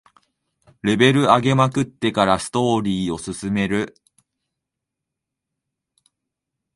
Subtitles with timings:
[0.81, 3.95] レベル上げまくってからストーリーを進める